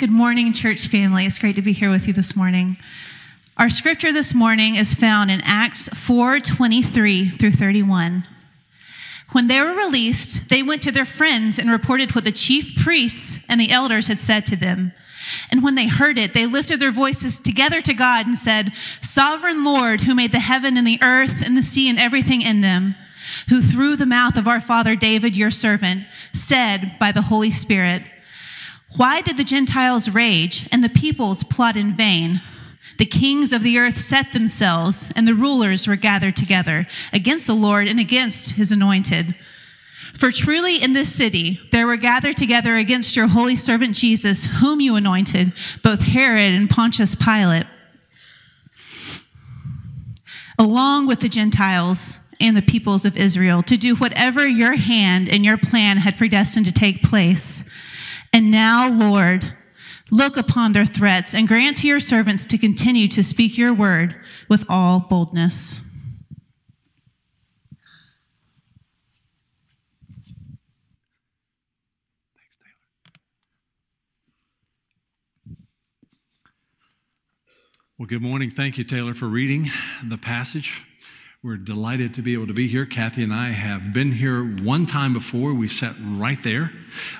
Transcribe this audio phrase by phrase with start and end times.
[0.00, 1.26] Good morning, church family.
[1.26, 2.78] It's great to be here with you this morning.
[3.58, 8.26] Our scripture this morning is found in Acts 4 23 through 31.
[9.32, 13.40] When they were released, they went to their friends and reported what the chief priests
[13.46, 14.94] and the elders had said to them.
[15.50, 18.72] And when they heard it, they lifted their voices together to God and said,
[19.02, 22.62] Sovereign Lord, who made the heaven and the earth and the sea and everything in
[22.62, 22.94] them,
[23.50, 28.02] who through the mouth of our father David, your servant, said by the Holy Spirit,
[28.96, 32.40] why did the Gentiles rage and the peoples plot in vain?
[32.98, 37.54] The kings of the earth set themselves, and the rulers were gathered together against the
[37.54, 39.34] Lord and against his anointed.
[40.14, 44.80] For truly in this city there were gathered together against your holy servant Jesus, whom
[44.80, 47.66] you anointed, both Herod and Pontius Pilate,
[50.58, 55.44] along with the Gentiles and the peoples of Israel, to do whatever your hand and
[55.44, 57.64] your plan had predestined to take place.
[58.32, 59.52] And now, Lord,
[60.10, 64.14] look upon their threats and grant to your servants to continue to speak your word
[64.48, 65.82] with all boldness.
[77.98, 78.50] Well, good morning.
[78.50, 79.70] Thank you, Taylor, for reading
[80.02, 80.82] the passage.
[81.42, 82.84] We're delighted to be able to be here.
[82.84, 85.54] Kathy and I have been here one time before.
[85.54, 86.70] We sat right there.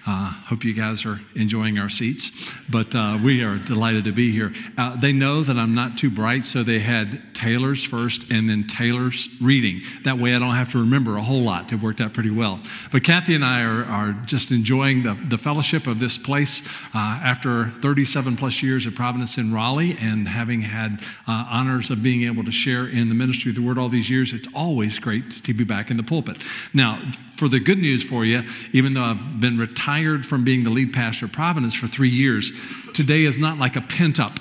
[0.07, 2.31] Uh, hope you guys are enjoying our seats,
[2.69, 4.53] but uh, we are delighted to be here.
[4.77, 8.67] Uh, they know that I'm not too bright, so they had Taylor's first and then
[8.67, 9.81] Taylor's reading.
[10.05, 11.73] That way I don't have to remember a whole lot.
[11.73, 12.61] It worked out pretty well.
[12.93, 16.63] But Kathy and I are, are just enjoying the, the fellowship of this place
[16.95, 22.03] uh, after 37 plus years at Providence in Raleigh and having had uh, honors of
[22.03, 24.99] being able to share in the ministry of the Word all these years, it's always
[24.99, 26.37] great to be back in the pulpit.
[26.75, 28.43] Now, for the good news for you,
[28.75, 32.53] even though I've been retired from being the lead pastor of Providence for three years,
[32.93, 34.39] today is not like a pent up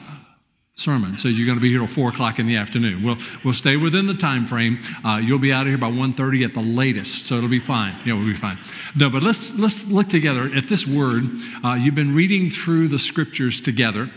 [0.79, 1.17] sermon.
[1.17, 3.03] So you're going to be here till four o'clock in the afternoon.
[3.03, 4.81] We'll we'll stay within the time frame.
[5.03, 7.99] Uh, you'll be out of here by 1.30 at the latest, so it'll be fine.
[8.05, 8.57] Yeah, we'll be fine.
[8.95, 11.25] No, but let's let's look together at this word.
[11.63, 14.09] Uh, you've been reading through the scriptures together.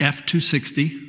[0.00, 1.03] F260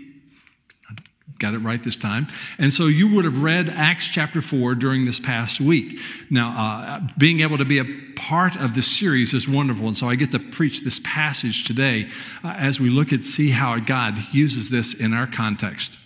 [1.46, 2.26] Got it right this time.
[2.58, 6.00] And so you would have read Acts chapter 4 during this past week.
[6.32, 7.86] Now, uh, being able to be a
[8.16, 9.88] part of this series is wonderful.
[9.88, 12.10] And so I get to preach this passage today
[12.44, 16.00] uh, as we look at see how God uses this in our context.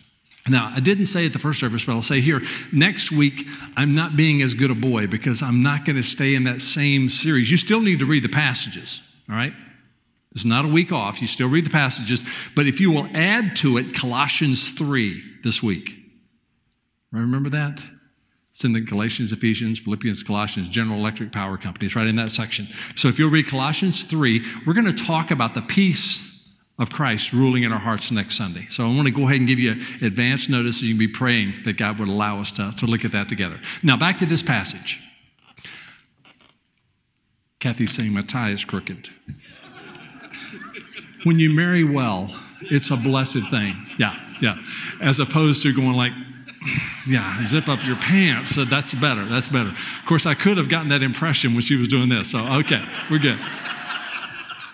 [0.46, 2.42] Now, I didn't say at the first service, but I'll say here
[2.74, 6.36] next week, I'm not being as good a boy because I'm not going to stay
[6.36, 7.50] in that same series.
[7.50, 9.54] You still need to read the passages, all right?
[10.34, 11.22] It's not a week off.
[11.22, 12.24] You still read the passages.
[12.56, 15.98] But if you will add to it Colossians 3 this week.
[17.12, 17.84] Remember that?
[18.52, 21.86] It's in the Galatians, Ephesians, Philippians, Colossians, General Electric Power Company.
[21.86, 22.68] It's right in that section.
[22.96, 26.26] So if you'll read Colossians 3, we're going to talk about the peace
[26.78, 28.68] of Christ ruling in our hearts next Sunday.
[28.70, 31.08] So I want to go ahead and give you advance notice so you can be
[31.08, 33.60] praying that God would allow us to, to look at that together.
[33.84, 35.00] Now, back to this passage.
[37.60, 39.10] Kathy's saying my tie is crooked
[41.24, 43.76] when you marry well, it's a blessed thing.
[43.98, 44.62] Yeah, yeah.
[45.02, 46.14] As opposed to going like,
[47.08, 48.56] yeah, zip up your pants.
[48.56, 49.28] So that's better.
[49.28, 49.70] That's better.
[49.70, 52.32] Of course, I could have gotten that impression when she was doing this.
[52.32, 53.40] So, okay, we're good.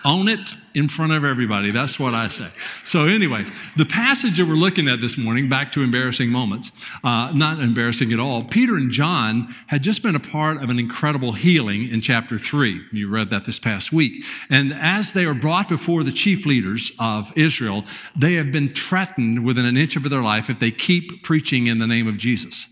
[0.06, 1.72] Own it in front of everybody.
[1.72, 2.48] That's what I say.
[2.84, 3.44] So, anyway,
[3.76, 6.70] the passage that we're looking at this morning, back to embarrassing moments,
[7.02, 8.44] uh, not embarrassing at all.
[8.44, 12.82] Peter and John had just been a part of an incredible healing in chapter 3.
[12.92, 14.24] You read that this past week.
[14.48, 17.84] And as they are brought before the chief leaders of Israel,
[18.14, 21.80] they have been threatened within an inch of their life if they keep preaching in
[21.80, 22.68] the name of Jesus.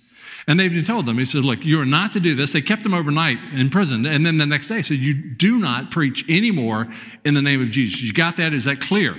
[0.47, 2.53] And they've told them, he said, Look, you are not to do this.
[2.53, 4.05] They kept them overnight in prison.
[4.05, 6.89] And then the next day said, You do not preach anymore
[7.25, 8.03] in the name of Jesus.
[8.03, 8.53] You got that?
[8.53, 9.17] Is that clear?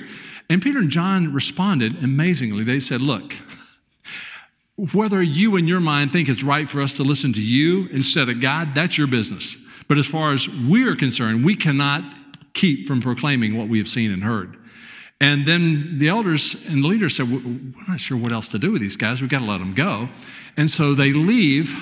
[0.49, 2.63] And Peter and John responded amazingly.
[2.63, 3.35] They said, Look,
[4.93, 8.29] whether you in your mind think it's right for us to listen to you instead
[8.29, 9.57] of God, that's your business.
[9.87, 12.03] But as far as we're concerned, we cannot
[12.53, 14.57] keep from proclaiming what we have seen and heard.
[15.21, 18.71] And then the elders and the leaders said, We're not sure what else to do
[18.71, 19.21] with these guys.
[19.21, 20.09] We've got to let them go.
[20.57, 21.73] And so they leave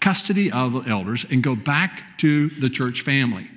[0.00, 3.48] custody of the elders and go back to the church family.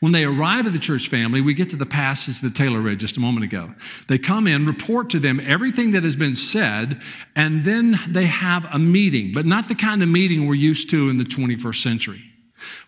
[0.00, 2.98] When they arrive at the church family, we get to the passage that Taylor read
[2.98, 3.72] just a moment ago.
[4.08, 7.00] They come in, report to them everything that has been said,
[7.36, 11.10] and then they have a meeting, but not the kind of meeting we're used to
[11.10, 12.27] in the 21st century.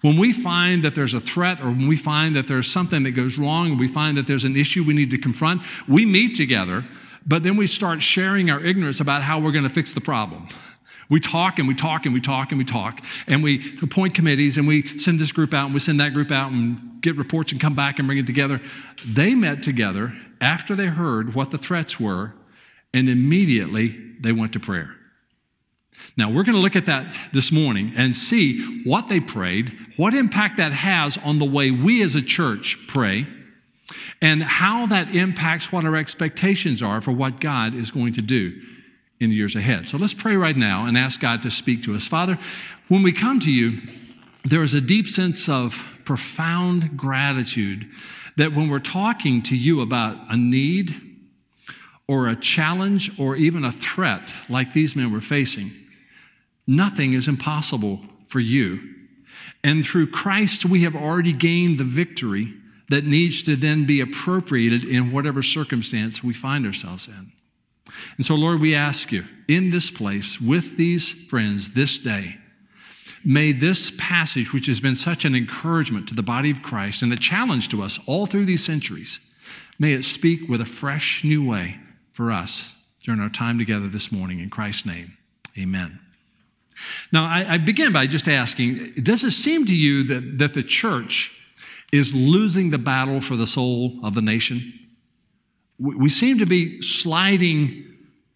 [0.00, 3.12] When we find that there's a threat or when we find that there's something that
[3.12, 6.84] goes wrong we find that there's an issue we need to confront, we meet together,
[7.26, 10.49] but then we start sharing our ignorance about how we're going to fix the problem.
[11.08, 14.58] We talk and we talk and we talk and we talk, and we appoint committees
[14.58, 17.50] and we send this group out and we send that group out and get reports
[17.50, 18.61] and come back and bring it together.
[19.05, 22.32] They met together after they heard what the threats were,
[22.94, 24.96] and immediately they went to prayer.
[26.17, 30.14] Now, we're going to look at that this morning and see what they prayed, what
[30.14, 33.26] impact that has on the way we as a church pray,
[34.23, 38.61] and how that impacts what our expectations are for what God is going to do
[39.19, 39.87] in the years ahead.
[39.87, 42.06] So let's pray right now and ask God to speak to us.
[42.06, 42.38] Father,
[42.88, 43.81] when we come to you,
[44.44, 47.87] there is a deep sense of profound gratitude
[48.37, 51.00] that when we're talking to you about a need
[52.08, 55.70] or a challenge or even a threat like these men were facing,
[56.70, 58.81] nothing is impossible for you.
[59.64, 62.55] And through Christ, we have already gained the victory
[62.88, 67.32] that needs to then be appropriated in whatever circumstance we find ourselves in.
[68.17, 72.37] And so, Lord, we ask you in this place with these friends this day,
[73.25, 77.12] may this passage, which has been such an encouragement to the body of Christ and
[77.12, 79.19] a challenge to us all through these centuries,
[79.78, 81.78] may it speak with a fresh new way
[82.12, 84.40] for us during our time together this morning.
[84.40, 85.16] In Christ's name,
[85.58, 85.99] amen.
[87.12, 90.62] Now, I, I begin by just asking Does it seem to you that, that the
[90.62, 91.32] church
[91.93, 94.72] is losing the battle for the soul of the nation?
[95.78, 97.87] We, we seem to be sliding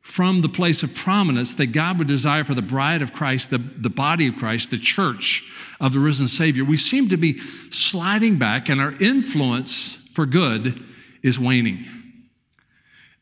[0.05, 3.59] from the place of prominence that God would desire for the bride of Christ, the,
[3.59, 5.43] the body of Christ, the church
[5.81, 6.63] of the risen Savior.
[6.63, 7.41] We seem to be
[7.71, 10.85] sliding back, and our influence for good
[11.23, 11.87] is waning.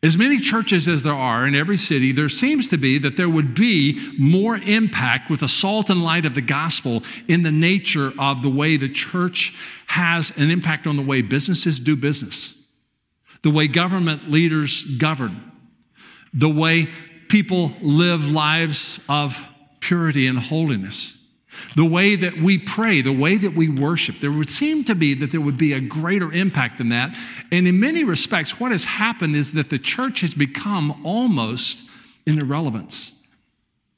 [0.04, 3.28] As many churches as there are in every city, there seems to be that there
[3.28, 8.12] would be more impact with the salt and light of the gospel in the nature
[8.18, 9.54] of the way the church
[9.86, 12.56] has an impact on the way businesses do business,
[13.42, 15.52] the way government leaders govern,
[16.34, 16.88] the way
[17.28, 19.40] people live lives of
[19.78, 21.16] purity and holiness
[21.76, 25.14] the way that we pray, the way that we worship, there would seem to be
[25.14, 27.16] that there would be a greater impact than that.
[27.50, 31.82] And in many respects, what has happened is that the church has become almost
[32.26, 33.12] in irrelevance.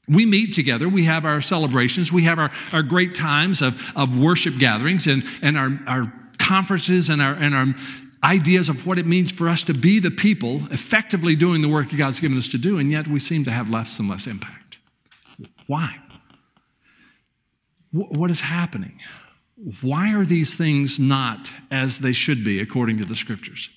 [0.07, 4.17] We meet together, we have our celebrations, we have our, our great times of, of
[4.17, 7.73] worship gatherings and, and our, our conferences and our, and our
[8.23, 11.89] ideas of what it means for us to be the people effectively doing the work
[11.89, 14.27] that God's given us to do, and yet we seem to have less and less
[14.27, 14.77] impact.
[15.67, 15.97] Why?
[17.95, 18.99] What is happening?
[19.81, 23.69] Why are these things not as they should be according to the scriptures?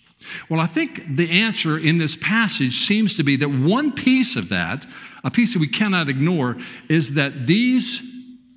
[0.48, 4.48] Well, I think the answer in this passage seems to be that one piece of
[4.48, 4.86] that,
[5.22, 6.56] a piece that we cannot ignore,
[6.88, 8.02] is that these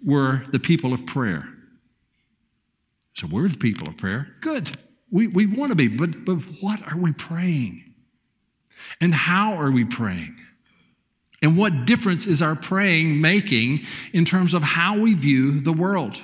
[0.03, 1.47] were the people of prayer.
[3.13, 4.35] So we're the people of prayer.
[4.41, 4.71] Good.
[5.11, 7.93] We, we want to be, but, but what are we praying?
[8.99, 10.35] And how are we praying?
[11.41, 16.21] And what difference is our praying making in terms of how we view the world?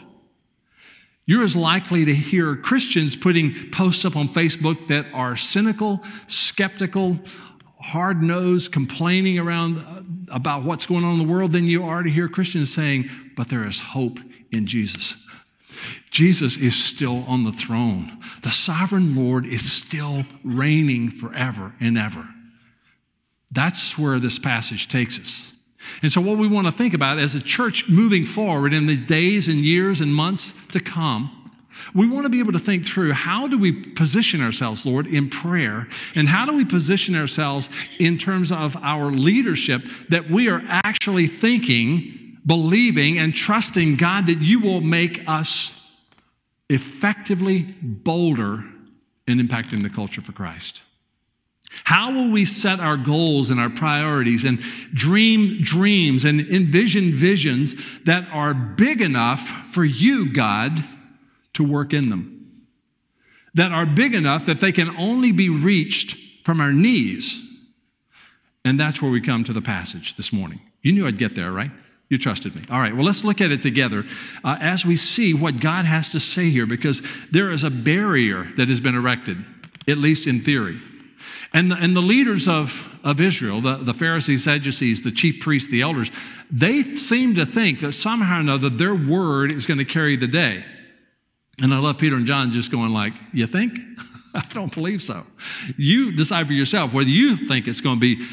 [1.25, 7.19] You're as likely to hear Christians putting posts up on Facebook that are cynical, skeptical,
[7.81, 10.01] hard nosed, complaining around uh,
[10.33, 13.49] about what's going on in the world than you are to hear Christians saying, but
[13.49, 14.19] there is hope
[14.51, 15.15] in Jesus.
[16.09, 18.19] Jesus is still on the throne.
[18.43, 22.27] The sovereign Lord is still reigning forever and ever.
[23.51, 25.51] That's where this passage takes us.
[26.01, 28.97] And so, what we want to think about as a church moving forward in the
[28.97, 31.31] days and years and months to come,
[31.93, 35.29] we want to be able to think through how do we position ourselves, Lord, in
[35.29, 35.87] prayer?
[36.15, 41.27] And how do we position ourselves in terms of our leadership that we are actually
[41.27, 45.73] thinking, believing, and trusting God that you will make us
[46.69, 48.63] effectively bolder
[49.27, 50.81] in impacting the culture for Christ?
[51.83, 54.59] How will we set our goals and our priorities and
[54.93, 60.83] dream dreams and envision visions that are big enough for you, God,
[61.53, 62.33] to work in them?
[63.53, 67.41] That are big enough that they can only be reached from our knees.
[68.63, 70.61] And that's where we come to the passage this morning.
[70.81, 71.71] You knew I'd get there, right?
[72.09, 72.61] You trusted me.
[72.69, 74.05] All right, well, let's look at it together
[74.43, 78.47] uh, as we see what God has to say here because there is a barrier
[78.55, 79.43] that has been erected,
[79.87, 80.79] at least in theory.
[81.53, 85.69] And the, and the leaders of, of Israel, the, the Pharisees, Sadducees, the chief priests,
[85.69, 86.11] the elders,
[86.51, 90.27] they seem to think that somehow or another their word is going to carry the
[90.27, 90.65] day.
[91.61, 93.79] And I love Peter and John just going like, you think?
[94.35, 95.25] I don't believe so.
[95.77, 98.27] You decide for yourself whether you think it's going to be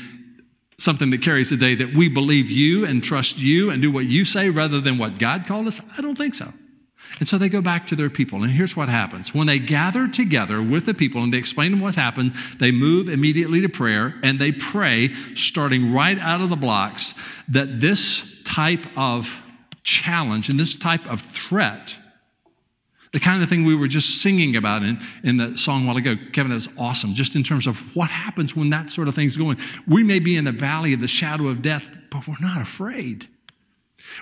[0.78, 4.06] something that carries the day that we believe you and trust you and do what
[4.06, 5.80] you say rather than what God called us.
[5.96, 6.52] I don't think so.
[7.20, 8.42] And so they go back to their people.
[8.42, 11.80] And here's what happens when they gather together with the people and they explain them
[11.80, 16.56] what's happened, they move immediately to prayer and they pray, starting right out of the
[16.56, 17.14] blocks,
[17.48, 19.42] that this type of
[19.84, 21.96] challenge and this type of threat,
[23.12, 25.96] the kind of thing we were just singing about in, in the song a while
[25.96, 29.36] ago, Kevin, that's awesome, just in terms of what happens when that sort of thing's
[29.36, 29.56] going.
[29.86, 33.28] We may be in the valley of the shadow of death, but we're not afraid.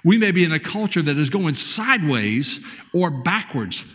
[0.05, 2.61] We may be in a culture that is going sideways
[2.93, 3.87] or backwards,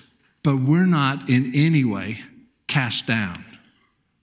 [0.44, 2.24] but we're not in any way
[2.68, 3.44] cast down.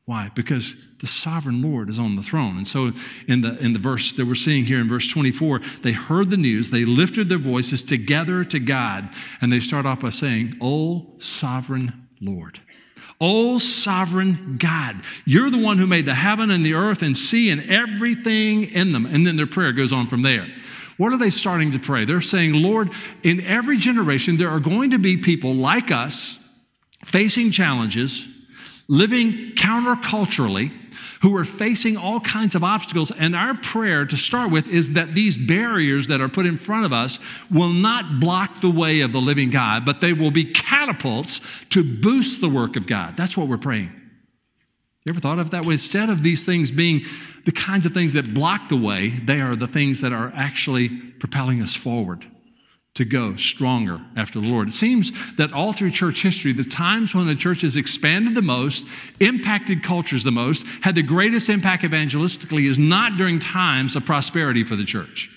[0.07, 0.31] Why?
[0.35, 2.59] Because the sovereign Lord is on the throne.
[2.59, 2.93] And so
[3.27, 6.37] in the in the verse that we're seeing here in verse 24, they heard the
[6.37, 9.09] news, they lifted their voices together to God,
[9.41, 12.61] and they start off by saying, "O sovereign Lord."
[13.21, 17.49] O sovereign God, you're the one who made the heaven and the earth and sea
[17.49, 19.07] and everything in them.
[19.07, 20.47] And then their prayer goes on from there.
[20.97, 22.05] What are they starting to pray?
[22.05, 22.91] They're saying, Lord,
[23.23, 26.39] in every generation, there are going to be people like us
[27.05, 28.29] facing challenges,
[28.89, 30.73] living counterculturally,
[31.23, 33.11] who are facing all kinds of obstacles.
[33.11, 36.85] And our prayer to start with is that these barriers that are put in front
[36.85, 37.19] of us
[37.51, 41.83] will not block the way of the living God, but they will be catapults to
[41.83, 43.17] boost the work of God.
[43.17, 43.91] That's what we're praying.
[45.07, 45.73] You ever thought of that way?
[45.73, 47.07] Instead of these things being
[47.45, 50.89] the kinds of things that block the way, they are the things that are actually
[50.89, 52.25] propelling us forward
[52.95, 54.69] to go stronger after the Lord.
[54.69, 58.43] It seems that all through church history, the times when the church has expanded the
[58.43, 58.87] most,
[59.19, 64.63] impacted cultures the most, had the greatest impact evangelistically is not during times of prosperity
[64.63, 65.31] for the church.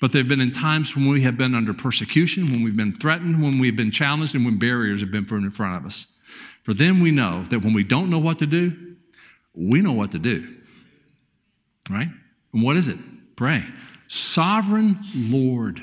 [0.00, 2.92] But there have been in times when we have been under persecution, when we've been
[2.92, 6.06] threatened, when we've been challenged, and when barriers have been put in front of us.
[6.62, 8.96] For then we know that when we don't know what to do,
[9.54, 10.56] we know what to do.
[11.90, 12.08] Right?
[12.52, 12.98] And what is it?
[13.36, 13.64] Pray.
[14.08, 15.80] Sovereign Lord.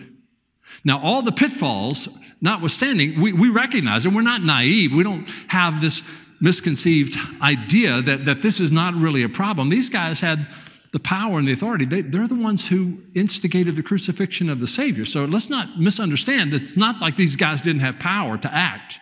[0.83, 2.07] Now, all the pitfalls
[2.39, 4.93] notwithstanding, we, we recognize and We're not naive.
[4.93, 6.01] We don't have this
[6.39, 9.69] misconceived idea that, that this is not really a problem.
[9.69, 10.47] These guys had
[10.91, 11.85] the power and the authority.
[11.85, 15.05] They, they're the ones who instigated the crucifixion of the Savior.
[15.05, 16.53] So let's not misunderstand.
[16.53, 18.99] It's not like these guys didn't have power to act.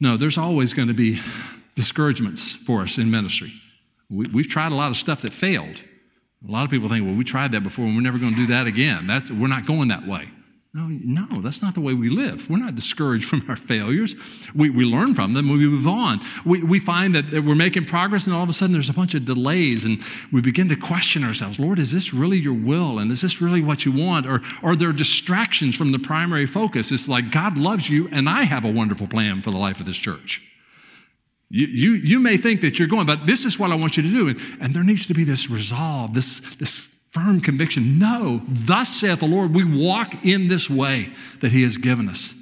[0.00, 1.20] No, there's always going to be
[1.74, 3.52] discouragements for us in ministry.
[4.08, 5.82] We, have tried a lot of stuff that failed.
[6.46, 8.36] A lot of people think, well, we tried that before and we're never going to
[8.36, 9.06] do that again.
[9.06, 10.28] That's, we're not going that way.
[10.76, 12.50] No, no, that's not the way we live.
[12.50, 14.14] We're not discouraged from our failures.
[14.54, 16.20] We, we learn from them, and we move on.
[16.44, 18.92] We, we find that, that we're making progress, and all of a sudden there's a
[18.92, 22.98] bunch of delays, and we begin to question ourselves Lord, is this really your will?
[22.98, 24.26] And is this really what you want?
[24.26, 26.92] Or are there distractions from the primary focus?
[26.92, 29.86] It's like God loves you, and I have a wonderful plan for the life of
[29.86, 30.42] this church.
[31.48, 34.02] You, you, you may think that you're going, but this is what I want you
[34.02, 34.28] to do.
[34.28, 37.98] And, and there needs to be this resolve, this, this firm conviction.
[37.98, 42.34] No, thus saith the Lord, we walk in this way that He has given us.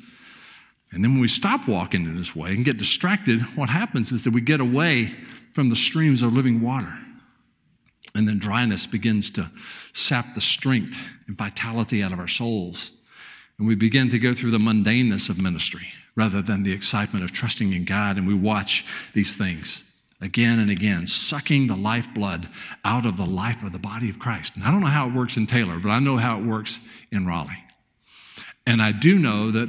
[0.90, 4.24] And then when we stop walking in this way and get distracted, what happens is
[4.24, 5.12] that we get away
[5.52, 6.92] from the streams of living water.
[8.14, 9.50] And then dryness begins to
[9.92, 10.96] sap the strength
[11.26, 12.92] and vitality out of our souls.
[13.58, 17.32] And we begin to go through the mundaneness of ministry rather than the excitement of
[17.32, 18.16] trusting in God.
[18.16, 19.82] And we watch these things
[20.20, 22.48] again and again, sucking the lifeblood
[22.84, 24.54] out of the life of the body of Christ.
[24.54, 26.80] And I don't know how it works in Taylor, but I know how it works
[27.10, 27.62] in Raleigh.
[28.66, 29.68] And I do know that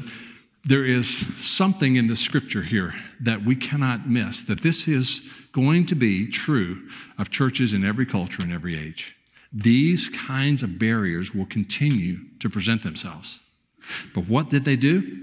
[0.64, 5.22] there is something in the scripture here that we cannot miss, that this is
[5.52, 6.88] going to be true
[7.18, 9.16] of churches in every culture and every age.
[9.54, 13.40] These kinds of barriers will continue to present themselves.
[14.14, 15.22] But what did they do?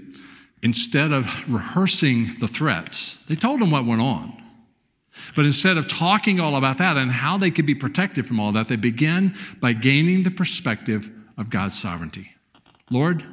[0.63, 4.41] Instead of rehearsing the threats, they told them what went on.
[5.35, 8.53] But instead of talking all about that and how they could be protected from all
[8.53, 12.31] that, they began by gaining the perspective of God's sovereignty.
[12.89, 13.25] Lord,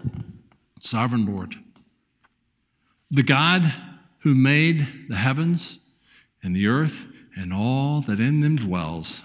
[0.81, 1.55] sovereign Lord,
[3.13, 3.73] the God
[4.19, 5.79] who made the heavens
[6.43, 6.99] and the earth
[7.37, 9.23] and all that in them dwells.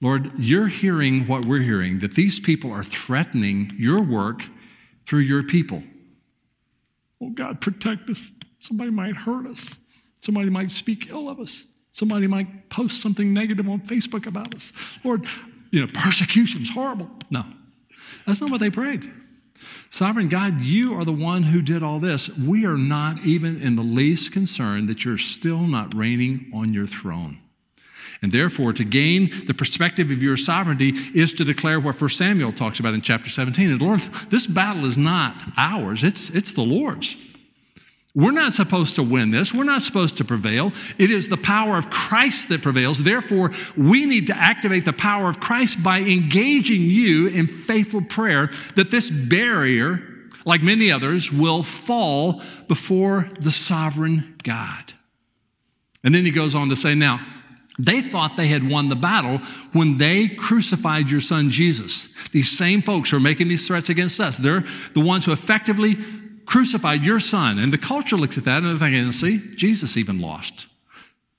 [0.00, 4.42] Lord, you're hearing what we're hearing that these people are threatening your work
[5.06, 5.82] through your people.
[7.20, 8.30] Oh, God, protect us.
[8.60, 9.78] Somebody might hurt us.
[10.20, 11.64] Somebody might speak ill of us.
[11.92, 14.72] Somebody might post something negative on Facebook about us.
[15.04, 15.26] Lord,
[15.70, 17.08] you know, persecution is horrible.
[17.30, 17.44] No,
[18.26, 19.10] that's not what they prayed.
[19.90, 22.28] Sovereign God, you are the one who did all this.
[22.36, 26.86] We are not even in the least concerned that you're still not reigning on your
[26.86, 27.38] throne.
[28.24, 32.54] And therefore, to gain the perspective of your sovereignty is to declare what 1 Samuel
[32.54, 33.72] talks about in chapter 17.
[33.72, 34.00] And Lord,
[34.30, 37.18] this battle is not ours, it's, it's the Lord's.
[38.14, 39.52] We're not supposed to win this.
[39.52, 40.72] We're not supposed to prevail.
[40.96, 43.02] It is the power of Christ that prevails.
[43.02, 48.50] Therefore, we need to activate the power of Christ by engaging you in faithful prayer
[48.76, 50.00] that this barrier,
[50.46, 54.94] like many others, will fall before the sovereign God.
[56.02, 57.33] And then he goes on to say, Now,
[57.78, 59.38] They thought they had won the battle
[59.72, 62.08] when they crucified your son Jesus.
[62.30, 65.98] These same folks who are making these threats against us, they're the ones who effectively
[66.46, 67.58] crucified your son.
[67.58, 70.66] And the culture looks at that and they're thinking, see, Jesus even lost.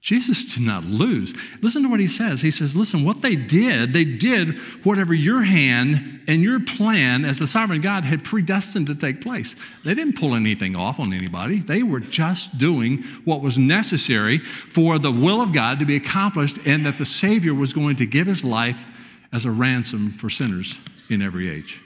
[0.06, 1.34] Jesus did not lose.
[1.64, 2.40] Listen to what he says.
[2.40, 7.40] He says, Listen, what they did, they did whatever your hand and your plan as
[7.40, 9.56] the sovereign God had predestined to take place.
[9.84, 11.58] They didn't pull anything off on anybody.
[11.58, 16.60] They were just doing what was necessary for the will of God to be accomplished
[16.66, 18.86] and that the Savior was going to give his life
[19.34, 20.76] as a ransom for sinners
[21.10, 21.82] in every age.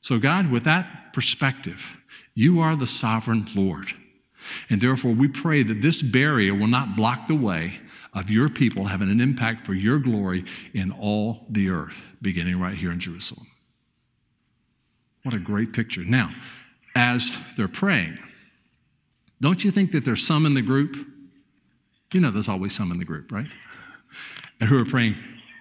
[0.00, 1.84] So, God, with that perspective,
[2.34, 3.92] you are the sovereign Lord.
[4.70, 7.80] And therefore, we pray that this barrier will not block the way
[8.12, 10.44] of your people having an impact for your glory
[10.74, 13.46] in all the earth, beginning right here in Jerusalem.
[15.22, 16.04] What a great picture.
[16.04, 16.30] Now,
[16.94, 18.18] as they're praying,
[19.40, 20.96] don't you think that there's some in the group?
[22.12, 23.46] You know, there's always some in the group, right?
[24.60, 25.16] And who are praying,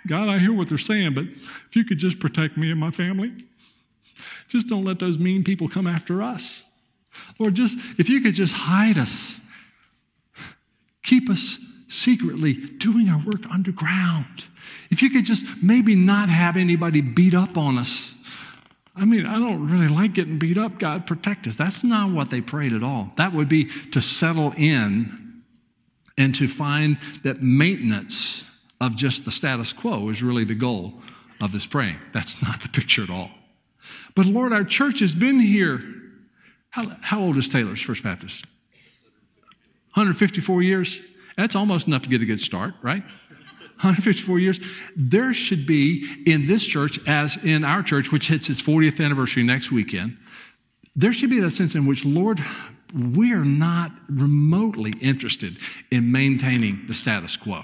[0.08, 2.92] God, I hear what they're saying, but if you could just protect me and my
[2.92, 3.32] family,
[4.48, 6.66] just don't let those mean people come after us.
[7.40, 9.40] Lord, just if you could just hide us,
[11.04, 14.46] keep us secretly doing our work underground.
[14.90, 18.14] If you could just maybe not have anybody beat up on us.
[18.96, 20.80] I mean, I don't really like getting beat up.
[20.80, 21.56] God, protect us.
[21.56, 23.12] That's not what they prayed at all.
[23.18, 25.44] That would be to settle in
[26.18, 28.46] and to find that maintenance
[28.80, 30.94] of just the status quo is really the goal
[31.42, 31.98] of this praying.
[32.14, 33.32] That's not the picture at all.
[34.16, 35.82] But Lord, our church has been here
[36.72, 38.46] how, how old is Taylor's First Baptist?
[39.94, 41.00] 154 years?
[41.38, 43.04] That's almost enough to get a good start, right?
[43.82, 44.60] 154 years.
[44.96, 49.44] There should be in this church, as in our church, which hits its 40th anniversary
[49.44, 50.18] next weekend,
[50.96, 52.40] there should be that sense in which, Lord,
[52.94, 55.58] we are not remotely interested
[55.90, 57.64] in maintaining the status quo.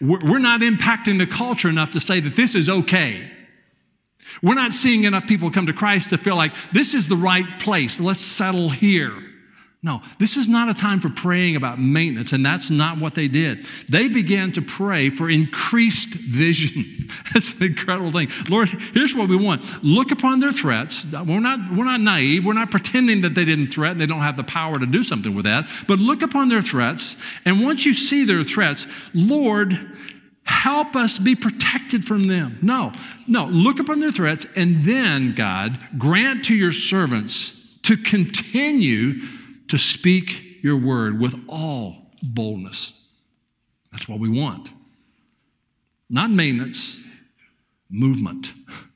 [0.00, 3.30] We're not impacting the culture enough to say that this is okay.
[4.42, 7.58] We're not seeing enough people come to Christ to feel like this is the right
[7.60, 8.00] place.
[8.00, 9.12] Let's settle here.
[9.84, 13.28] No, this is not a time for praying about maintenance, and that's not what they
[13.28, 13.66] did.
[13.86, 17.10] They began to pray for increased vision.
[17.34, 18.30] that's an incredible thing.
[18.48, 19.62] Lord, here's what we want.
[19.84, 21.04] Look upon their threats.
[21.04, 22.46] We're not, we're not naive.
[22.46, 23.98] We're not pretending that they didn't threaten.
[23.98, 25.68] They don't have the power to do something with that.
[25.86, 29.78] But look upon their threats, and once you see their threats, Lord,
[30.44, 32.58] help us be protected from them.
[32.62, 32.92] No,
[33.26, 37.52] no, look upon their threats and then, God, grant to your servants
[37.82, 39.20] to continue
[39.68, 42.92] to speak your word with all boldness.
[43.92, 44.70] That's what we want.
[46.08, 47.00] Not maintenance,
[47.90, 48.52] movement.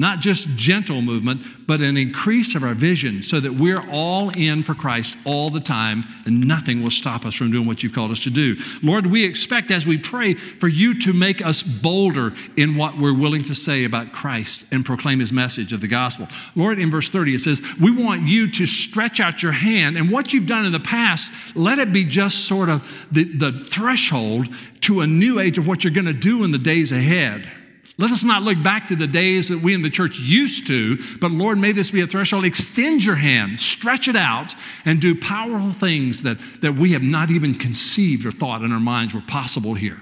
[0.00, 4.62] Not just gentle movement, but an increase of our vision so that we're all in
[4.62, 8.10] for Christ all the time and nothing will stop us from doing what you've called
[8.10, 8.56] us to do.
[8.82, 13.12] Lord, we expect as we pray for you to make us bolder in what we're
[13.12, 16.28] willing to say about Christ and proclaim his message of the gospel.
[16.54, 20.10] Lord, in verse 30, it says, We want you to stretch out your hand and
[20.10, 24.48] what you've done in the past, let it be just sort of the, the threshold
[24.80, 27.59] to a new age of what you're going to do in the days ahead.
[28.00, 30.96] Let us not look back to the days that we in the church used to,
[31.20, 32.46] but Lord, may this be a threshold.
[32.46, 34.54] Extend your hand, stretch it out,
[34.86, 38.80] and do powerful things that, that we have not even conceived or thought in our
[38.80, 40.00] minds were possible here.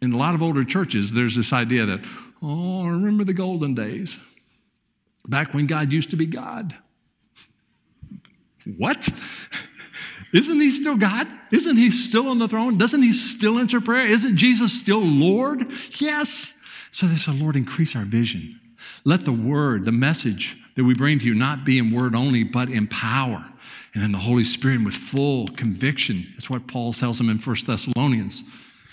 [0.00, 2.00] In a lot of older churches, there's this idea that,
[2.42, 4.18] oh, remember the golden days,
[5.28, 6.74] back when God used to be God.
[8.78, 9.06] What?
[10.32, 11.28] Isn't he still God?
[11.50, 12.78] Isn't he still on the throne?
[12.78, 14.06] Doesn't he still answer prayer?
[14.06, 15.70] Isn't Jesus still Lord?
[15.98, 16.54] Yes.
[16.90, 18.58] So they said, Lord, increase our vision.
[19.04, 22.44] Let the word, the message that we bring to you, not be in word only,
[22.44, 23.44] but in power
[23.94, 26.26] and in the Holy Spirit with full conviction.
[26.32, 28.42] That's what Paul tells them in 1 Thessalonians.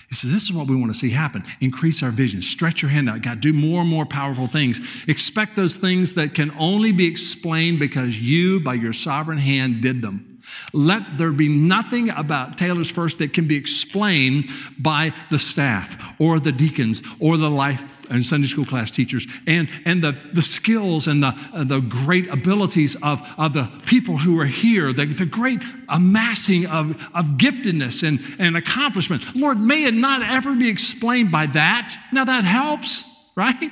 [0.09, 1.43] He says, This is what we want to see happen.
[1.61, 2.41] Increase our vision.
[2.41, 3.21] Stretch your hand out.
[3.21, 4.81] God, do more and more powerful things.
[5.07, 10.01] Expect those things that can only be explained because you, by your sovereign hand, did
[10.01, 10.38] them.
[10.73, 16.39] Let there be nothing about Taylor's First that can be explained by the staff or
[16.39, 21.07] the deacons or the life and Sunday school class teachers and, and the, the skills
[21.07, 25.25] and the, uh, the great abilities of, of the people who are here, the, the
[25.25, 29.35] great amassing of, of giftedness and, and accomplishment.
[29.35, 31.97] Lord, may it not ever be explained by that.
[32.11, 33.71] Now that helps, right?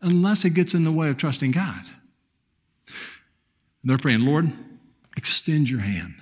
[0.00, 1.82] Unless it gets in the way of trusting God.
[3.84, 4.52] They're praying, Lord,
[5.22, 6.14] Extend your hand.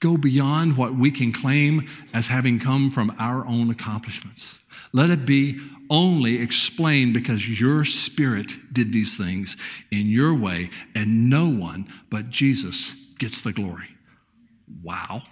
[0.00, 4.58] Go beyond what we can claim as having come from our own accomplishments.
[4.92, 9.56] Let it be only explained because your spirit did these things
[9.92, 13.90] in your way, and no one but Jesus gets the glory.
[14.82, 15.22] Wow.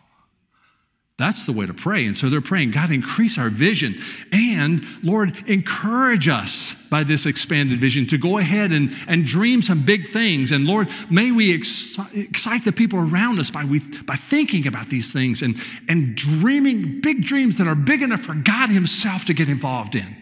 [1.19, 2.05] That's the way to pray.
[2.05, 3.97] And so they're praying, God, increase our vision.
[4.33, 9.83] And Lord, encourage us by this expanded vision to go ahead and, and dream some
[9.83, 10.53] big things.
[10.53, 14.91] And Lord, may we ex- excite the people around us by, we, by thinking about
[14.91, 15.57] these things and,
[15.89, 20.17] and dreaming big dreams that are big enough for God Himself to get involved in.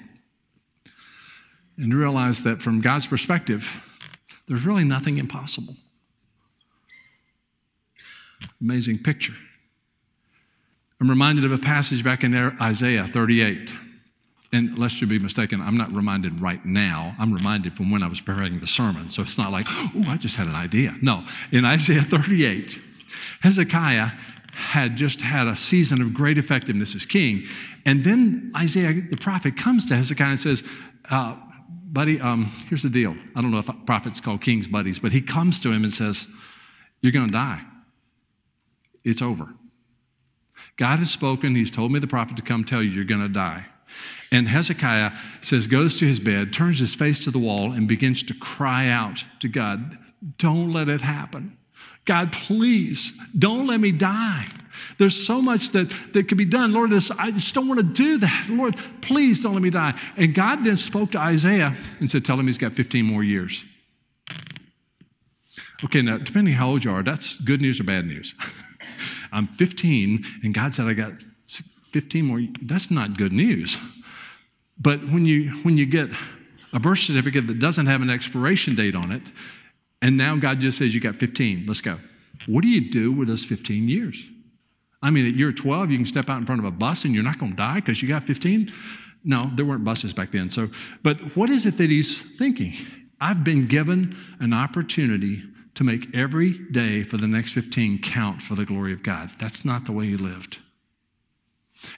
[1.76, 3.68] And realize that from God's perspective,
[4.46, 5.74] there's really nothing impossible.
[8.60, 9.34] Amazing picture.
[11.04, 13.74] I'm reminded of a passage back in there, Isaiah 38.
[14.54, 17.14] And lest you be mistaken, I'm not reminded right now.
[17.18, 19.10] I'm reminded from when I was preparing the sermon.
[19.10, 20.94] So it's not like, oh, I just had an idea.
[21.02, 21.22] No.
[21.52, 22.80] In Isaiah 38,
[23.42, 24.12] Hezekiah
[24.54, 27.48] had just had a season of great effectiveness as king.
[27.84, 30.62] And then Isaiah, the prophet, comes to Hezekiah and says,
[31.10, 31.36] uh,
[31.68, 33.14] Buddy, um, here's the deal.
[33.36, 36.26] I don't know if prophets call kings buddies, but he comes to him and says,
[37.02, 37.60] You're going to die.
[39.04, 39.54] It's over.
[40.76, 41.54] God has spoken.
[41.54, 43.66] He's told me, the prophet, to come tell you you're going to die.
[44.30, 48.22] And Hezekiah says, goes to his bed, turns his face to the wall, and begins
[48.24, 49.98] to cry out to God,
[50.38, 51.56] Don't let it happen.
[52.04, 54.44] God, please don't let me die.
[54.98, 56.72] There's so much that, that could be done.
[56.72, 58.48] Lord, this, I just don't want to do that.
[58.50, 59.98] Lord, please don't let me die.
[60.16, 63.64] And God then spoke to Isaiah and said, Tell him he's got 15 more years.
[65.84, 68.34] Okay, now, depending how old you are, that's good news or bad news.
[69.34, 71.12] I'm 15, and God said I got
[71.92, 72.40] 15 more.
[72.62, 73.76] That's not good news.
[74.78, 76.08] But when you, when you get
[76.72, 79.22] a birth certificate that doesn't have an expiration date on it,
[80.02, 81.98] and now God just says you got 15, let's go.
[82.46, 84.24] What do you do with those 15 years?
[85.02, 87.14] I mean, at year 12, you can step out in front of a bus and
[87.14, 88.72] you're not going to die because you got 15?
[89.22, 90.50] No, there weren't buses back then.
[90.50, 90.68] So,
[91.02, 92.72] but what is it that he's thinking?
[93.20, 95.42] I've been given an opportunity
[95.74, 99.30] to make every day for the next 15 count for the glory of God.
[99.40, 100.58] That's not the way he lived.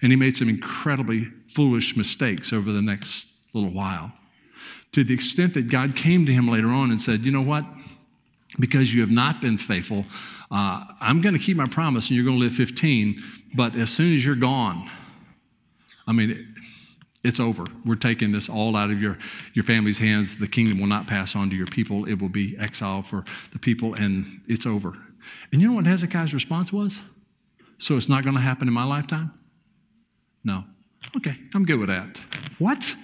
[0.02, 4.12] And he made some incredibly foolish mistakes over the next little while.
[4.92, 7.64] To the extent that God came to him later on and said, You know what?
[8.58, 10.06] Because you have not been faithful,
[10.50, 13.22] uh, I'm going to keep my promise and you're going to live 15,
[13.54, 14.88] but as soon as you're gone,
[16.06, 16.54] I mean,
[17.24, 17.64] it's over.
[17.84, 19.18] We're taking this all out of your,
[19.54, 20.38] your family's hands.
[20.38, 22.04] The kingdom will not pass on to your people.
[22.04, 24.96] It will be exile for the people, and it's over.
[25.52, 27.00] And you know what Hezekiah's response was?
[27.78, 29.32] So it's not going to happen in my lifetime?
[30.44, 30.64] No.
[31.16, 32.20] Okay, I'm good with that.
[32.58, 32.94] What?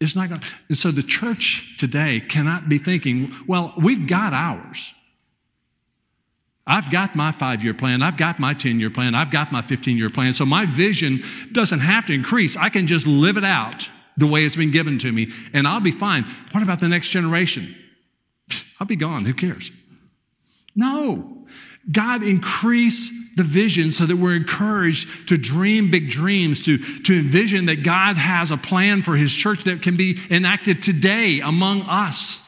[0.00, 0.46] It's not going to.
[0.68, 4.92] And so the church today cannot be thinking, well, we've got ours.
[6.66, 8.02] I've got my five year plan.
[8.02, 9.14] I've got my 10 year plan.
[9.14, 10.32] I've got my 15 year plan.
[10.32, 11.22] So my vision
[11.52, 12.56] doesn't have to increase.
[12.56, 15.80] I can just live it out the way it's been given to me, and I'll
[15.80, 16.24] be fine.
[16.52, 17.74] What about the next generation?
[18.78, 19.24] I'll be gone.
[19.24, 19.70] Who cares?
[20.76, 21.46] No.
[21.90, 27.66] God increase the vision so that we're encouraged to dream big dreams, to, to envision
[27.66, 32.41] that God has a plan for his church that can be enacted today among us.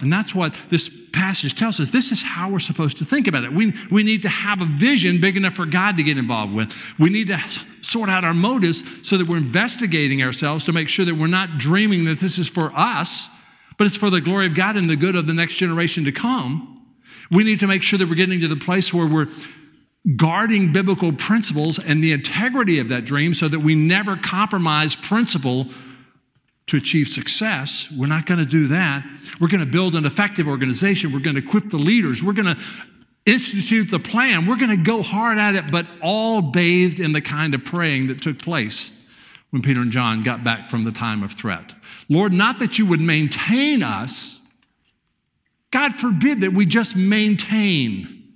[0.00, 1.90] And that's what this passage tells us.
[1.90, 3.52] This is how we're supposed to think about it.
[3.52, 6.72] We, we need to have a vision big enough for God to get involved with.
[6.98, 7.40] We need to
[7.80, 11.56] sort out our motives so that we're investigating ourselves to make sure that we're not
[11.56, 13.30] dreaming that this is for us,
[13.78, 16.12] but it's for the glory of God and the good of the next generation to
[16.12, 16.84] come.
[17.30, 19.28] We need to make sure that we're getting to the place where we're
[20.16, 25.68] guarding biblical principles and the integrity of that dream so that we never compromise principle
[26.66, 27.88] to achieve success.
[27.96, 29.04] We're not going to do that.
[29.40, 31.12] We're going to build an effective organization.
[31.12, 32.22] We're going to equip the leaders.
[32.22, 32.60] We're going to
[33.24, 34.46] institute the plan.
[34.46, 38.08] We're going to go hard at it, but all bathed in the kind of praying
[38.08, 38.92] that took place
[39.50, 41.72] when Peter and John got back from the time of threat.
[42.08, 44.40] Lord, not that you would maintain us.
[45.70, 48.32] God forbid that we just maintain.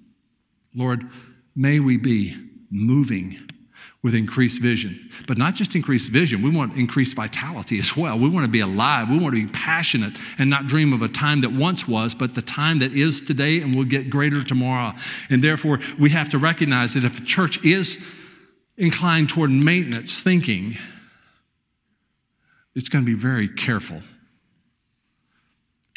[0.74, 1.08] Lord,
[1.56, 2.36] may we be
[2.70, 3.49] moving
[4.02, 5.10] with increased vision.
[5.26, 8.18] But not just increased vision, we want increased vitality as well.
[8.18, 9.10] We want to be alive.
[9.10, 12.34] We want to be passionate and not dream of a time that once was, but
[12.34, 14.94] the time that is today and will get greater tomorrow.
[15.28, 18.00] And therefore, we have to recognize that if a church is
[18.78, 20.78] inclined toward maintenance thinking,
[22.74, 24.00] it's going to be very careful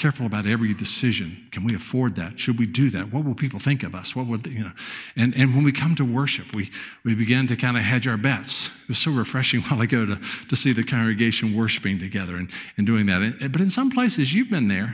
[0.03, 1.47] careful about every decision.
[1.53, 2.37] Can we afford that?
[2.37, 3.13] Should we do that?
[3.13, 4.13] What will people think of us?
[4.13, 4.73] What would, you know?
[5.15, 6.71] And, and when we come to worship, we,
[7.05, 8.67] we begin to kind of hedge our bets.
[8.67, 12.85] It was so refreshing while ago to, to see the congregation worshiping together and, and
[12.85, 13.21] doing that.
[13.21, 14.93] And, but in some places, you've been there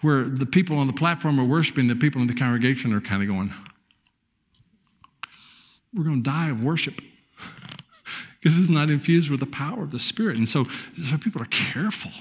[0.00, 3.20] where the people on the platform are worshiping, the people in the congregation are kind
[3.20, 3.52] of going,
[5.92, 7.02] we're going to die of worship
[8.40, 10.38] because it's not infused with the power of the Spirit.
[10.38, 10.64] And so,
[11.10, 12.12] so people are careful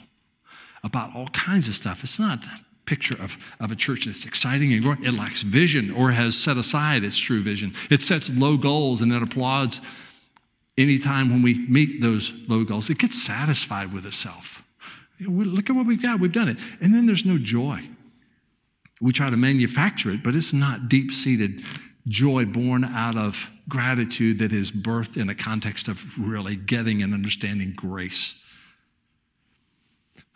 [0.87, 2.03] about all kinds of stuff.
[2.03, 5.03] It's not a picture of, of a church that's exciting and growing.
[5.03, 7.75] It lacks vision or has set aside its true vision.
[7.91, 9.81] It sets low goals and then applauds
[10.77, 12.89] anytime when we meet those low goals.
[12.89, 14.63] It gets satisfied with itself.
[15.19, 16.19] Look at what we've got.
[16.19, 16.57] We've done it.
[16.81, 17.87] And then there's no joy.
[19.01, 21.63] We try to manufacture it, but it's not deep seated
[22.07, 27.13] joy born out of gratitude that is birthed in a context of really getting and
[27.13, 28.35] understanding grace.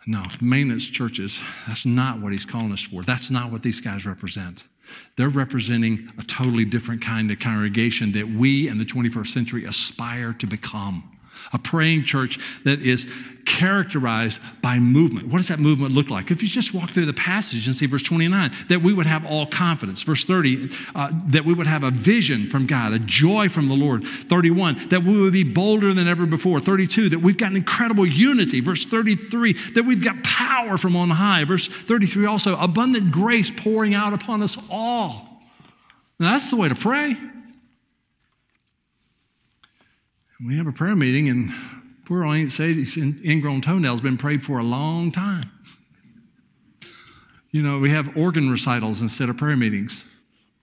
[0.06, 3.02] No, maintenance churches, that's not what he's calling us for.
[3.02, 4.64] That's not what these guys represent.
[5.16, 10.32] They're representing a totally different kind of congregation that we in the 21st century aspire
[10.34, 11.18] to become
[11.52, 13.06] a praying church that is
[13.44, 15.28] characterized by movement.
[15.28, 16.30] What does that movement look like?
[16.30, 19.24] If you just walk through the passage and see verse 29, that we would have
[19.26, 20.02] all confidence.
[20.02, 23.74] Verse 30, uh, that we would have a vision from God, a joy from the
[23.74, 24.04] Lord.
[24.04, 26.60] 31, that we would be bolder than ever before.
[26.60, 28.60] 32, that we've got an incredible unity.
[28.60, 31.44] Verse 33, that we've got power from on high.
[31.44, 35.28] Verse 33, also, abundant grace pouring out upon us all.
[36.18, 37.16] Now, that's the way to pray.
[40.44, 41.52] We have a prayer meeting, and
[42.04, 45.44] poor old Aunt Sadie's ingrown toenail's been prayed for a long time.
[47.50, 50.04] You know, we have organ recitals instead of prayer meetings.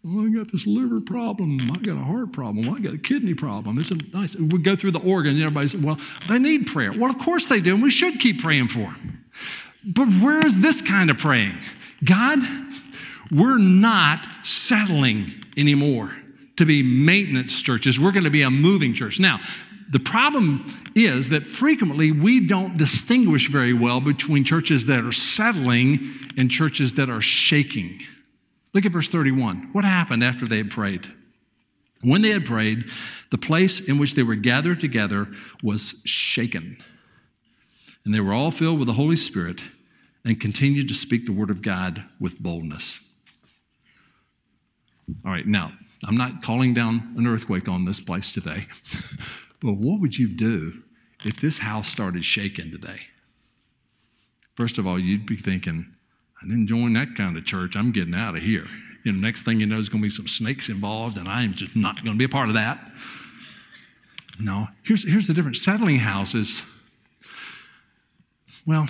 [0.04, 1.58] Well, I got this liver problem.
[1.62, 2.74] I got a heart problem.
[2.74, 3.78] I got a kidney problem.
[3.78, 4.36] It's a nice.
[4.36, 7.46] We go through the organ, and everybody says, "Well, they need prayer." Well, of course
[7.46, 9.24] they do, and we should keep praying for them.
[9.86, 11.58] But where is this kind of praying?
[12.04, 12.40] God,
[13.32, 16.12] we're not settling anymore
[16.58, 18.00] to be maintenance churches.
[18.00, 19.20] We're going to be a moving church.
[19.20, 19.40] Now,
[19.90, 26.14] the problem is that frequently we don't distinguish very well between churches that are settling
[26.38, 28.00] and churches that are shaking.
[28.74, 29.70] Look at verse 31.
[29.72, 31.12] What happened after they had prayed?
[32.02, 32.86] When they had prayed,
[33.32, 35.28] the place in which they were gathered together
[35.64, 36.78] was shaken.
[38.06, 39.62] And they were all filled with the Holy Spirit
[40.24, 43.00] and continued to speak the word of God with boldness.
[45.26, 45.74] All right, now,
[46.06, 48.68] I'm not calling down an earthquake on this place today.
[49.62, 50.84] But what would you do
[51.26, 53.00] if this house started shaking today?
[54.56, 55.94] First of all, you'd be thinking,
[56.42, 57.76] I didn't join that kind of church.
[57.76, 58.66] I'm getting out of here.
[59.04, 61.44] You know, next thing you know, there's going to be some snakes involved, and I
[61.44, 62.92] am just not going to be a part of that.
[64.40, 65.62] No, here's, here's the difference.
[65.62, 66.64] Settling houses,
[68.66, 68.88] well,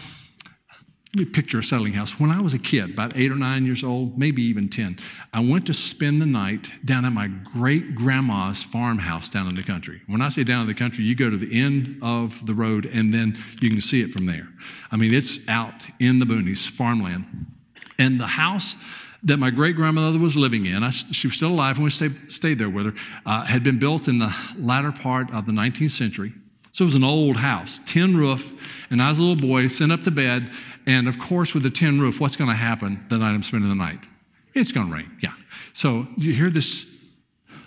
[1.16, 2.20] let me picture a settling house.
[2.20, 5.00] When I was a kid, about eight or nine years old, maybe even 10,
[5.34, 9.64] I went to spend the night down at my great grandma's farmhouse down in the
[9.64, 10.02] country.
[10.06, 12.86] When I say down in the country, you go to the end of the road
[12.86, 14.48] and then you can see it from there.
[14.92, 17.26] I mean, it's out in the boonies, farmland.
[17.98, 18.76] And the house
[19.24, 22.32] that my great grandmother was living in, I, she was still alive when we stayed,
[22.32, 22.94] stayed there with her,
[23.26, 26.34] uh, had been built in the latter part of the 19th century.
[26.72, 28.54] So it was an old house, tin roof,
[28.92, 30.52] and I was a little boy, sent up to bed,
[30.90, 33.70] and of course, with a tin roof, what's going to happen the night I'm spending
[33.70, 34.00] the night?
[34.56, 35.34] It's going to rain, yeah.
[35.72, 36.88] So you hear this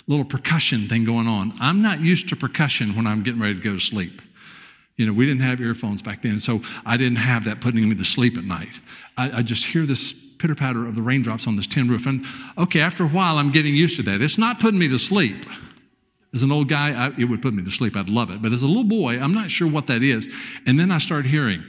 [0.09, 1.55] little percussion thing going on.
[1.61, 4.21] I'm not used to percussion when I'm getting ready to go to sleep.
[4.97, 7.95] You know, we didn't have earphones back then, so I didn't have that putting me
[7.95, 8.75] to sleep at night.
[9.17, 12.07] I, I just hear this pitter patter of the raindrops on this tin roof.
[12.07, 12.27] And
[12.59, 14.21] okay, after a while, I'm getting used to that.
[14.21, 15.47] It's not putting me to sleep.
[16.35, 17.97] As an old guy, I, it would put me to sleep.
[17.97, 18.43] I'd love it.
[18.43, 20.29] But as a little boy, I'm not sure what that is.
[20.67, 21.63] And then I start hearing,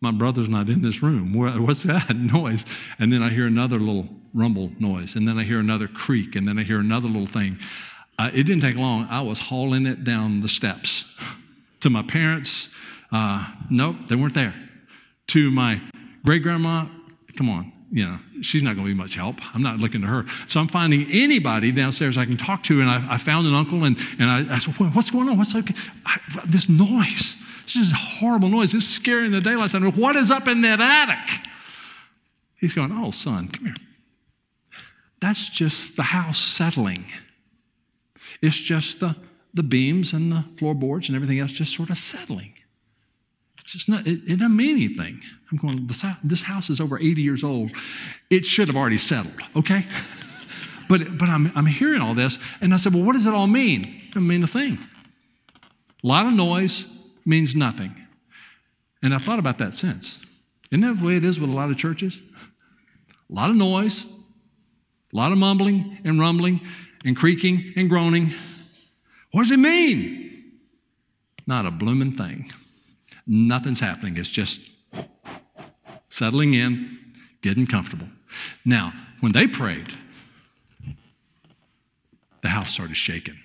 [0.00, 1.34] my brother's not in this room.
[1.34, 2.64] What's that noise?
[2.98, 5.14] And then I hear another little rumble noise.
[5.14, 6.36] And then I hear another creak.
[6.36, 7.58] And then I hear another little thing.
[8.18, 9.06] Uh, it didn't take long.
[9.10, 11.04] I was hauling it down the steps
[11.80, 12.68] to my parents.
[13.12, 14.54] Uh, nope, they weren't there.
[15.28, 15.80] To my
[16.24, 16.86] great grandma,
[17.36, 19.36] come on, you know, she's not going to be much help.
[19.54, 20.26] I'm not looking to her.
[20.46, 22.80] So I'm finding anybody downstairs I can talk to.
[22.80, 25.36] And I, I found an uncle and, and I, I said, What's going on?
[25.36, 25.74] What's okay?
[26.06, 27.36] I, this noise.
[27.72, 28.74] This is horrible noise.
[28.74, 30.02] It's scaring the daylights out of me.
[30.02, 31.46] What is up in that attic?
[32.56, 33.74] He's going, Oh, son, come here.
[35.20, 37.04] That's just the house settling.
[38.42, 39.14] It's just the,
[39.54, 42.54] the beams and the floorboards and everything else just sort of settling.
[43.60, 45.20] It's just not, it, it doesn't mean anything.
[45.52, 47.70] I'm going, this, this house is over 80 years old.
[48.30, 49.86] It should have already settled, okay?
[50.88, 53.46] but but I'm, I'm hearing all this, and I said, well, what does it all
[53.46, 53.82] mean?
[53.82, 54.78] It doesn't mean a thing.
[56.02, 56.86] A lot of noise
[57.24, 57.94] means nothing.
[59.02, 60.20] And I've thought about that since.
[60.70, 62.20] Isn't that the way it is with a lot of churches?
[63.30, 64.06] A lot of noise,
[65.12, 66.60] a lot of mumbling and rumbling
[67.04, 68.30] and creaking and groaning.
[69.32, 70.60] What does it mean?
[71.46, 72.52] Not a blooming thing.
[73.26, 74.16] Nothing's happening.
[74.16, 74.60] It's just
[76.08, 76.98] settling in,
[77.42, 78.08] getting comfortable.
[78.64, 79.88] Now, when they prayed,
[82.42, 83.38] the house started shaking.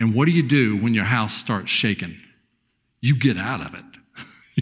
[0.00, 2.16] And what do you do when your house starts shaking?
[3.00, 3.84] You get out of it.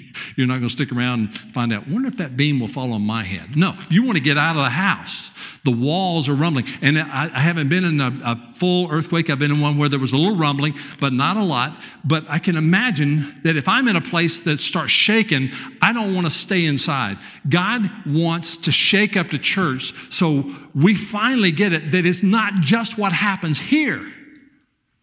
[0.37, 2.93] You're not going to stick around and find out, wonder if that beam will fall
[2.93, 3.57] on my head.
[3.57, 5.31] No, you want to get out of the house.
[5.65, 6.67] The walls are rumbling.
[6.81, 9.31] And I, I haven't been in a, a, full earthquake.
[9.31, 11.79] I've been in one where there was a little rumbling, but not a lot.
[12.05, 15.51] But I can imagine that if I'm in a place that starts shaking,
[15.83, 17.19] I don't want to stay inside.
[17.49, 22.55] God wants to shake up the church so we finally get it that it's not
[22.61, 24.13] just what happens here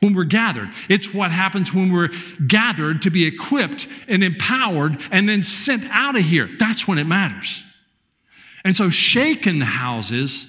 [0.04, 0.70] when we're gathered.
[0.90, 2.10] It's what happens when we're
[2.46, 6.50] gathered to be equipped and empowered and then sent out of here.
[6.60, 7.64] That's when it matters.
[8.66, 10.48] And so, shaken houses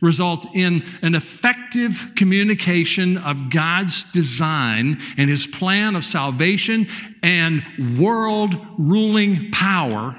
[0.00, 6.86] result in an effective communication of God's design and his plan of salvation
[7.22, 7.62] and
[7.98, 10.16] world ruling power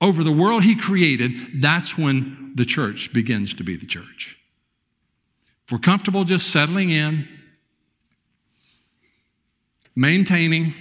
[0.00, 1.32] over the world he created.
[1.62, 4.36] That's when the church begins to be the church.
[5.66, 7.26] If we're comfortable just settling in,
[9.94, 10.74] maintaining,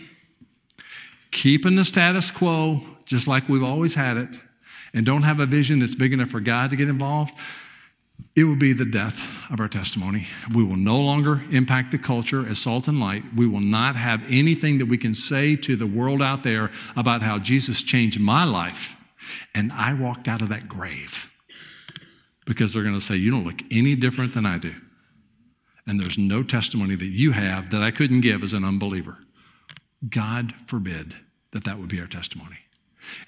[1.32, 4.30] keeping the status quo just like we've always had it,
[4.94, 7.34] and don't have a vision that's big enough for God to get involved,
[8.36, 9.20] it will be the death
[9.50, 10.28] of our testimony.
[10.54, 13.24] We will no longer impact the culture as salt and light.
[13.36, 17.22] We will not have anything that we can say to the world out there about
[17.22, 18.96] how Jesus changed my life
[19.54, 21.32] and I walked out of that grave
[22.46, 24.74] because they're going to say, You don't look any different than I do.
[25.88, 29.18] And there's no testimony that you have that I couldn't give as an unbeliever.
[30.10, 31.16] God forbid
[31.52, 32.58] that that would be our testimony.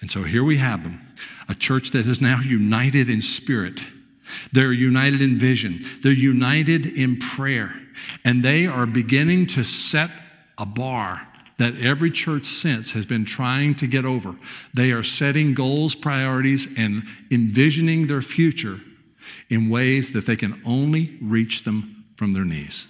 [0.01, 0.99] And so here we have them
[1.49, 3.81] a church that is now united in spirit.
[4.51, 5.85] They're united in vision.
[6.01, 7.73] They're united in prayer.
[8.25, 10.09] And they are beginning to set
[10.57, 11.27] a bar
[11.57, 14.35] that every church since has been trying to get over.
[14.73, 18.81] They are setting goals, priorities, and envisioning their future
[19.49, 22.87] in ways that they can only reach them from their knees.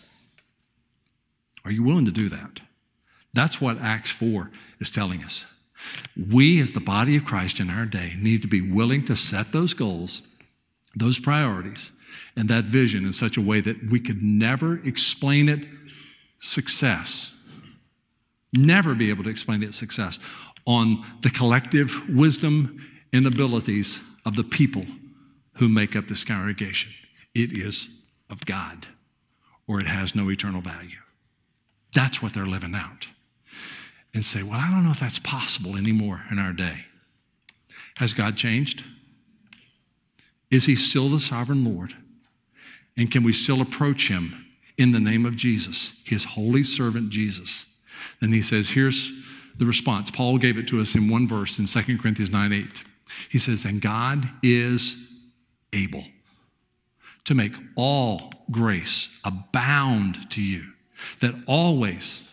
[1.65, 2.61] Are you willing to do that?
[3.33, 5.45] That's what Acts 4 is telling us.
[6.31, 9.51] We, as the body of Christ in our day, need to be willing to set
[9.51, 10.21] those goals,
[10.95, 11.91] those priorities,
[12.35, 15.65] and that vision in such a way that we could never explain it
[16.39, 17.33] success.
[18.53, 20.19] Never be able to explain it success
[20.65, 22.81] on the collective wisdom
[23.13, 24.85] and abilities of the people
[25.57, 26.91] who make up this congregation.
[27.33, 27.89] It is
[28.29, 28.87] of God,
[29.67, 30.97] or it has no eternal value.
[31.93, 33.07] That's what they're living out.
[34.13, 36.85] And say, well, I don't know if that's possible anymore in our day.
[37.97, 38.83] Has God changed?
[40.49, 41.93] Is he still the sovereign Lord?
[42.95, 44.45] And can we still approach him
[44.77, 47.65] in the name of Jesus, his holy servant Jesus?
[48.21, 49.11] Then he says, here's
[49.57, 50.09] the response.
[50.09, 52.83] Paul gave it to us in one verse in 2 Corinthians 9 8.
[53.29, 54.97] He says, And God is
[55.73, 56.05] able
[57.25, 60.63] to make all grace abound to you,
[61.19, 62.23] that always,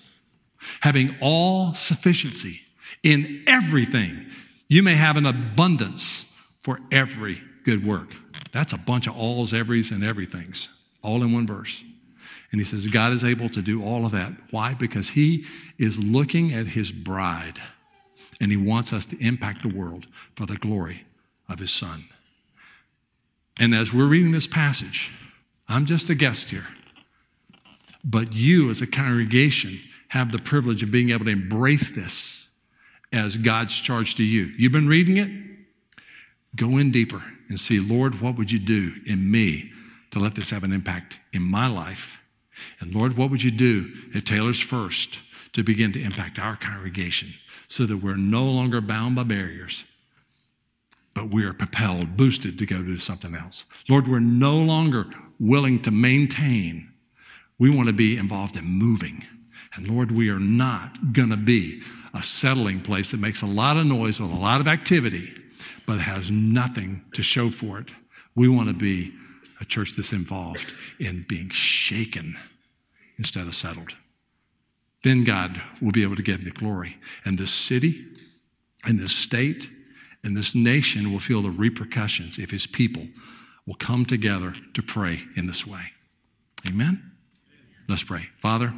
[0.80, 2.60] having all sufficiency
[3.02, 4.26] in everything,
[4.68, 6.26] you may have an abundance
[6.62, 8.08] for every good work.
[8.52, 10.68] That's a bunch of alls, everys, and everythings,
[11.02, 11.82] all in one verse.
[12.52, 14.32] And he says, God is able to do all of that.
[14.50, 14.74] Why?
[14.74, 15.44] Because he
[15.76, 17.60] is looking at his bride
[18.40, 21.04] and he wants us to impact the world for the glory
[21.48, 22.04] of his son.
[23.58, 25.12] And as we're reading this passage,
[25.68, 26.66] I'm just a guest here.
[28.04, 32.48] But you, as a congregation, have the privilege of being able to embrace this
[33.12, 34.52] as God's charge to you.
[34.58, 35.30] You've been reading it?
[36.56, 39.72] Go in deeper and see, Lord, what would you do in me
[40.10, 42.18] to let this have an impact in my life?
[42.80, 45.18] And Lord, what would you do at Taylor's First
[45.52, 47.34] to begin to impact our congregation
[47.68, 49.84] so that we're no longer bound by barriers,
[51.14, 53.64] but we are propelled, boosted to go do something else.
[53.88, 55.06] Lord, we're no longer
[55.38, 56.92] willing to maintain.
[57.58, 59.24] We want to be involved in moving.
[59.74, 61.80] And Lord, we are not going to be
[62.12, 65.32] a settling place that makes a lot of noise with a lot of activity,
[65.86, 67.90] but has nothing to show for it.
[68.34, 69.12] We want to be
[69.60, 72.36] a church that's involved in being shaken
[73.18, 73.94] instead of settled.
[75.04, 76.96] Then God will be able to give me glory.
[77.24, 78.04] And this city
[78.84, 79.70] and this state
[80.24, 83.06] and this nation will feel the repercussions if his people
[83.66, 85.92] will come together to pray in this way.
[86.66, 87.12] Amen?
[87.88, 88.28] Let's pray.
[88.40, 88.72] Father,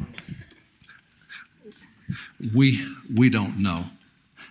[2.54, 2.84] we,
[3.14, 3.86] we don't know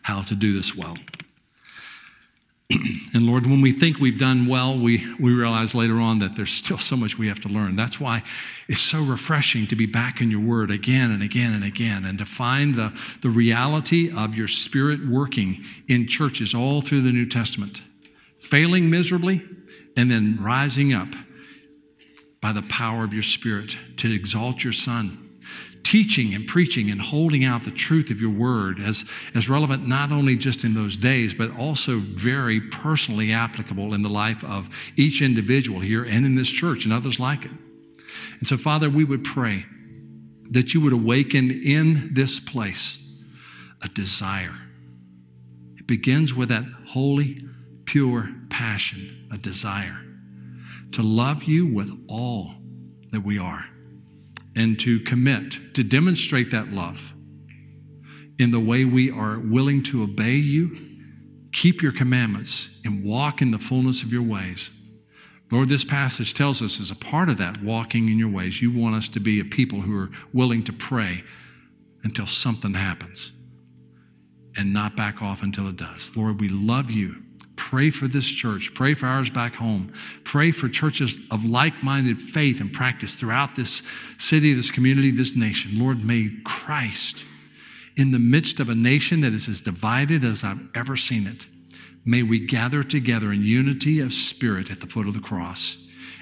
[0.02, 0.96] how to do this well.
[3.14, 6.52] and Lord, when we think we've done well, we, we realize later on that there's
[6.52, 7.76] still so much we have to learn.
[7.76, 8.24] That's why
[8.68, 12.18] it's so refreshing to be back in your word again and again and again and
[12.18, 12.92] to find the,
[13.22, 17.82] the reality of your spirit working in churches all through the New Testament,
[18.40, 19.44] failing miserably
[19.96, 21.10] and then rising up
[22.42, 25.25] by the power of your spirit to exalt your son
[25.86, 29.06] teaching and preaching and holding out the truth of your word as,
[29.36, 34.10] as relevant not only just in those days, but also very personally applicable in the
[34.10, 34.68] life of
[34.98, 37.52] each individual here and in this church and others like it.
[38.40, 39.66] And so, Father, we would pray
[40.50, 43.00] that you would awaken in this place
[43.84, 44.56] a desire.
[45.78, 47.42] It begins with that holy,
[47.86, 50.02] pure passion, a desire
[50.94, 52.56] to love you with all
[53.12, 53.66] that we are
[54.56, 57.14] and to commit to demonstrate that love
[58.40, 60.78] in the way we are willing to obey you,
[61.52, 64.72] keep your commandments, and walk in the fullness of your ways.
[65.52, 68.72] Lord, this passage tells us as a part of that walking in your ways, you
[68.72, 71.24] want us to be a people who are willing to pray
[72.04, 73.32] until something happens
[74.58, 76.12] and not back off until it does.
[76.16, 77.25] Lord, we love you.
[77.56, 78.74] Pray for this church.
[78.74, 79.94] Pray for ours back home.
[80.24, 83.84] Pray for churches of like minded faith and practice throughout this
[84.18, 85.80] city, this community, this nation.
[85.80, 87.26] Lord, may Christ,
[87.96, 91.46] in the midst of a nation that is as divided as I've ever seen it,
[92.04, 95.78] may we gather together in unity of spirit at the foot of the cross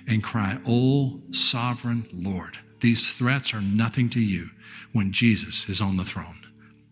[0.07, 2.57] and cry, O sovereign Lord.
[2.81, 4.49] These threats are nothing to you
[4.91, 6.39] when Jesus is on the throne.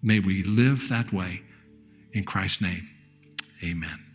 [0.01, 1.41] May we live that way
[2.13, 2.89] in Christ's name.
[3.63, 4.10] Amen.